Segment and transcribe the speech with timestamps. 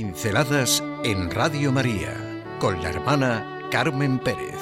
[0.00, 2.14] Pinceladas en Radio María
[2.60, 4.54] con la hermana Carmen Pérez.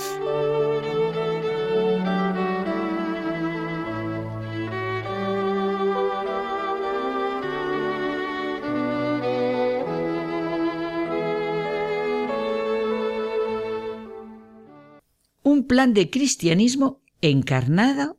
[15.42, 18.18] Un plan de cristianismo encarnado,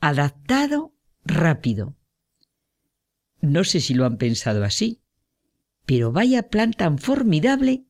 [0.00, 0.92] adaptado,
[1.24, 1.94] rápido.
[3.40, 5.01] No sé si lo han pensado así,
[5.86, 7.84] pero vaya plan tan formidable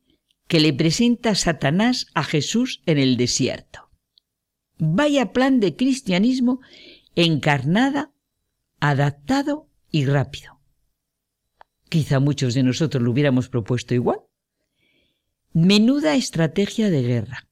[0.49, 3.91] que le presenta Satanás a Jesús en el desierto.
[4.79, 6.61] Vaya plan de cristianismo
[7.15, 8.13] encarnada,
[8.81, 10.61] adaptado y rápido.
[11.89, 14.21] Quizá muchos de nosotros lo hubiéramos propuesto igual.
[15.53, 17.49] Menuda estrategia de guerra.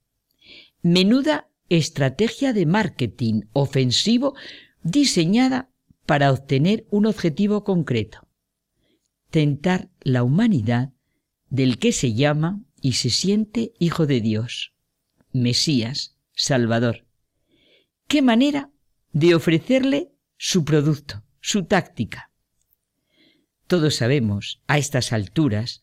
[0.82, 4.34] Menuda estrategia de marketing ofensivo
[4.82, 5.70] diseñada
[6.06, 8.29] para obtener un objetivo concreto
[9.30, 10.92] tentar la humanidad
[11.48, 14.74] del que se llama y se siente Hijo de Dios,
[15.32, 17.06] Mesías, Salvador.
[18.06, 18.70] ¿Qué manera
[19.12, 22.30] de ofrecerle su producto, su táctica?
[23.66, 25.82] Todos sabemos, a estas alturas,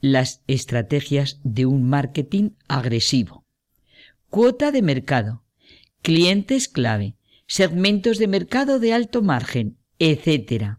[0.00, 3.44] las estrategias de un marketing agresivo.
[4.30, 5.44] Cuota de mercado,
[6.02, 7.16] clientes clave,
[7.46, 10.78] segmentos de mercado de alto margen, etc.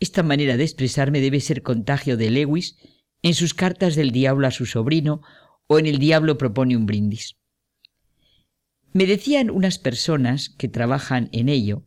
[0.00, 2.76] Esta manera de expresarme debe ser contagio de Lewis
[3.22, 5.22] en sus cartas del diablo a su sobrino
[5.66, 7.36] o en El diablo propone un brindis.
[8.92, 11.84] Me decían unas personas que trabajan en ello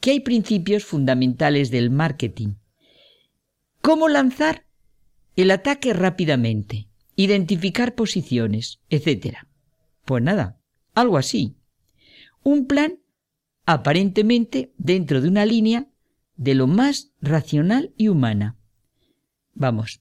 [0.00, 2.54] que hay principios fundamentales del marketing.
[3.80, 4.66] ¿Cómo lanzar
[5.36, 6.88] el ataque rápidamente?
[7.14, 9.36] Identificar posiciones, etc.
[10.04, 10.60] Pues nada,
[10.94, 11.56] algo así.
[12.42, 12.98] Un plan
[13.64, 15.91] aparentemente dentro de una línea
[16.36, 18.56] de lo más racional y humana.
[19.54, 20.00] Vamos,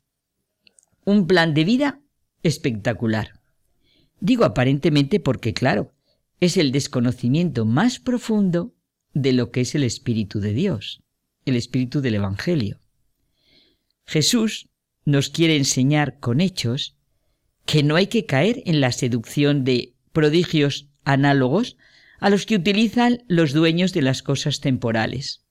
[1.05, 2.01] un plan de vida
[2.43, 3.39] espectacular.
[4.19, 5.93] Digo aparentemente porque, claro,
[6.39, 8.73] es el desconocimiento más profundo
[9.13, 11.03] de lo que es el Espíritu de Dios,
[11.45, 12.79] el Espíritu del Evangelio.
[14.05, 14.69] Jesús
[15.05, 16.97] nos quiere enseñar con hechos
[17.65, 21.77] que no hay que caer en la seducción de prodigios análogos
[22.19, 25.43] a los que utilizan los dueños de las cosas temporales.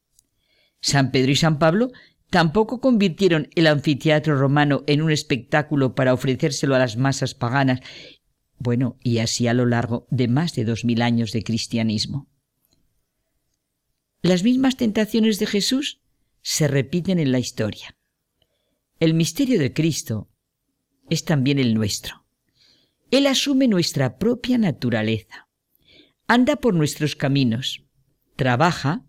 [0.80, 1.90] San Pedro y San Pablo
[2.30, 7.80] tampoco convirtieron el anfiteatro romano en un espectáculo para ofrecérselo a las masas paganas,
[8.58, 12.28] bueno, y así a lo largo de más de dos mil años de cristianismo.
[14.22, 16.00] Las mismas tentaciones de Jesús
[16.42, 17.96] se repiten en la historia.
[18.98, 20.28] El misterio de Cristo
[21.08, 22.26] es también el nuestro.
[23.10, 25.48] Él asume nuestra propia naturaleza,
[26.28, 27.82] anda por nuestros caminos,
[28.36, 29.04] trabaja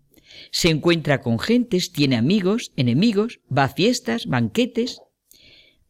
[0.50, 5.00] se encuentra con gentes, tiene amigos, enemigos, va a fiestas, banquetes,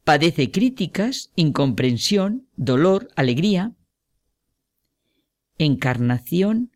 [0.04, 3.75] padece críticas, incomprensión, dolor, alegría.
[5.58, 6.72] Encarnación,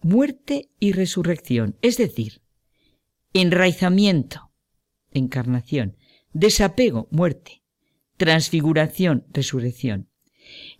[0.00, 2.40] muerte y resurrección, es decir,
[3.32, 4.50] enraizamiento,
[5.10, 5.96] encarnación,
[6.32, 7.62] desapego, muerte,
[8.16, 10.08] transfiguración, resurrección.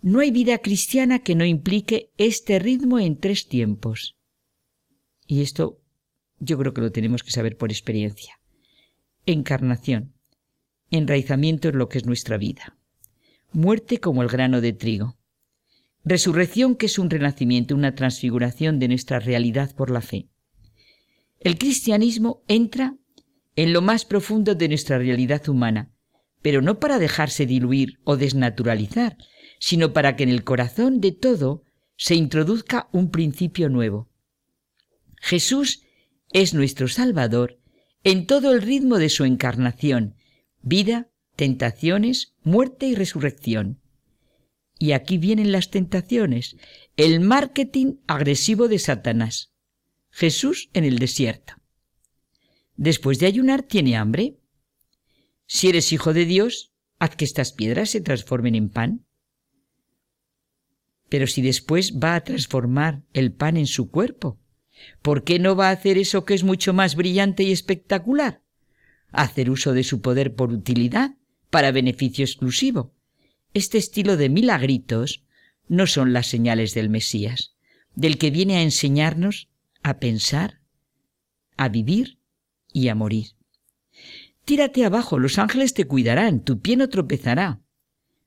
[0.01, 4.15] No hay vida cristiana que no implique este ritmo en tres tiempos.
[5.27, 5.78] Y esto
[6.39, 8.39] yo creo que lo tenemos que saber por experiencia.
[9.25, 10.13] Encarnación.
[10.91, 12.77] Enraizamiento es lo que es nuestra vida.
[13.51, 15.17] Muerte como el grano de trigo.
[16.03, 20.29] Resurrección que es un renacimiento, una transfiguración de nuestra realidad por la fe.
[21.39, 22.95] El cristianismo entra
[23.55, 25.91] en lo más profundo de nuestra realidad humana,
[26.41, 29.17] pero no para dejarse diluir o desnaturalizar,
[29.59, 31.63] sino para que en el corazón de todo
[31.97, 34.09] se introduzca un principio nuevo.
[35.17, 35.83] Jesús
[36.31, 37.59] es nuestro Salvador
[38.03, 40.15] en todo el ritmo de su encarnación,
[40.61, 43.81] vida, tentaciones, muerte y resurrección.
[44.77, 46.55] Y aquí vienen las tentaciones,
[46.95, 49.53] el marketing agresivo de Satanás.
[50.09, 51.53] Jesús en el desierto.
[52.75, 54.39] Después de ayunar tiene hambre.
[55.45, 59.05] Si eres hijo de Dios, haz que estas piedras se transformen en pan.
[61.09, 64.39] Pero si después va a transformar el pan en su cuerpo,
[65.01, 68.41] ¿Por qué no va a hacer eso que es mucho más brillante y espectacular?
[69.11, 71.15] Hacer uso de su poder por utilidad,
[71.49, 72.93] para beneficio exclusivo.
[73.53, 75.23] Este estilo de milagritos
[75.67, 77.55] no son las señales del Mesías,
[77.95, 79.49] del que viene a enseñarnos
[79.81, 80.61] a pensar,
[81.57, 82.19] a vivir
[82.71, 83.27] y a morir.
[84.45, 87.61] Tírate abajo, los ángeles te cuidarán, tu pie no tropezará.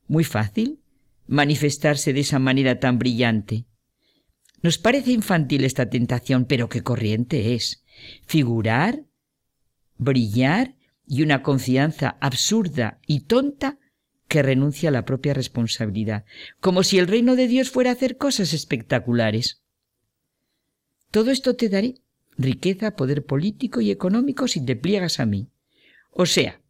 [0.07, 0.81] Muy fácil
[1.27, 3.67] manifestarse de esa manera tan brillante.
[4.63, 7.85] Nos parece infantil esta tentación, pero qué corriente es.
[8.27, 9.05] Figurar,
[9.99, 10.77] brillar
[11.07, 13.79] y una confianza absurda y tonta
[14.29, 16.25] que renuncia a la propia responsabilidad,
[16.61, 19.63] como si el reino de Dios fuera a hacer cosas espectaculares.
[21.11, 21.97] Todo esto te daré,
[22.39, 25.49] riqueza, poder político y económico si te pliegas a mí.
[26.11, 26.63] O sea,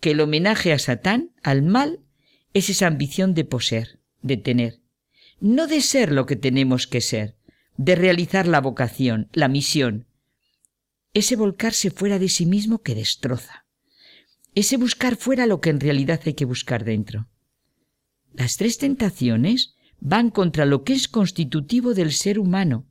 [0.00, 2.00] que el homenaje a Satán, al mal,
[2.54, 4.80] es esa ambición de poseer, de tener,
[5.40, 7.36] no de ser lo que tenemos que ser,
[7.76, 10.06] de realizar la vocación, la misión,
[11.14, 13.66] ese volcarse fuera de sí mismo que destroza,
[14.54, 17.28] ese buscar fuera lo que en realidad hay que buscar dentro.
[18.32, 22.86] Las tres tentaciones van contra lo que es constitutivo del ser humano,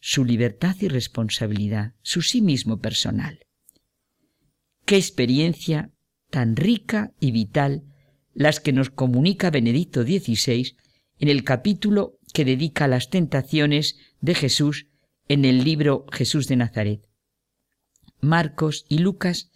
[0.00, 3.40] su libertad y responsabilidad, su sí mismo personal.
[4.84, 5.92] Qué experiencia
[6.30, 7.84] tan rica y vital
[8.32, 10.76] las que nos comunica Benedicto XVI
[11.18, 14.86] en el capítulo que dedica a las tentaciones de Jesús
[15.28, 17.08] en el libro Jesús de Nazaret.
[18.20, 19.50] Marcos y Lucas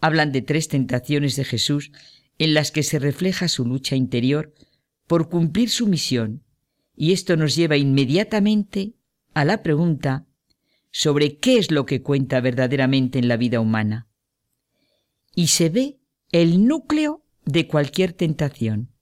[0.00, 1.90] hablan de tres tentaciones de Jesús
[2.38, 4.52] en las que se refleja su lucha interior
[5.06, 6.42] por cumplir su misión,
[6.96, 8.94] y esto nos lleva inmediatamente
[9.34, 10.26] a la pregunta
[10.90, 14.08] sobre qué es lo que cuenta verdaderamente en la vida humana.
[15.34, 15.98] Y se ve
[16.30, 18.93] el núcleo de cualquier tentación,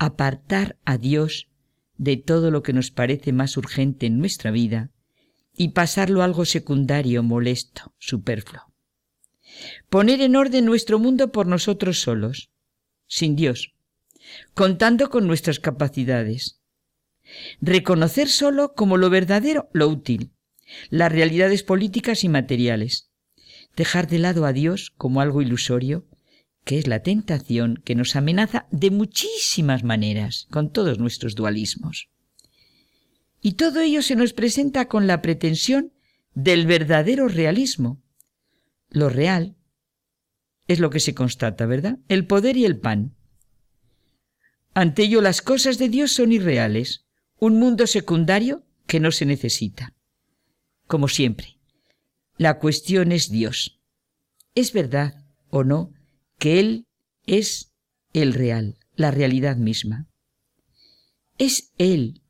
[0.00, 1.50] apartar a Dios
[1.98, 4.90] de todo lo que nos parece más urgente en nuestra vida
[5.54, 8.72] y pasarlo a algo secundario, molesto, superfluo.
[9.90, 12.50] Poner en orden nuestro mundo por nosotros solos,
[13.08, 13.74] sin Dios,
[14.54, 16.62] contando con nuestras capacidades.
[17.60, 20.32] Reconocer solo como lo verdadero lo útil,
[20.88, 23.10] las realidades políticas y materiales.
[23.76, 26.06] Dejar de lado a Dios como algo ilusorio
[26.64, 32.08] que es la tentación que nos amenaza de muchísimas maneras, con todos nuestros dualismos.
[33.40, 35.92] Y todo ello se nos presenta con la pretensión
[36.34, 38.02] del verdadero realismo.
[38.90, 39.56] Lo real
[40.68, 41.98] es lo que se constata, ¿verdad?
[42.08, 43.14] El poder y el pan.
[44.74, 47.06] Ante ello las cosas de Dios son irreales,
[47.38, 49.94] un mundo secundario que no se necesita.
[50.86, 51.58] Como siempre,
[52.36, 53.80] la cuestión es Dios.
[54.54, 55.92] ¿Es verdad o no
[56.40, 56.86] que Él
[57.26, 57.72] es
[58.12, 60.08] el real, la realidad misma.
[61.38, 62.22] ¿Es Él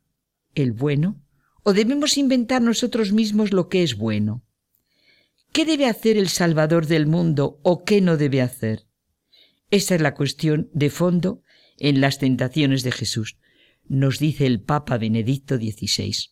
[0.53, 1.23] el bueno
[1.63, 4.43] o debemos inventar nosotros mismos lo que es bueno?
[5.53, 8.85] ¿Qué debe hacer el Salvador del mundo o qué no debe hacer?
[9.69, 11.41] Esa es la cuestión de fondo
[11.79, 13.37] en las tentaciones de Jesús,
[13.87, 16.31] nos dice el Papa Benedicto XVI.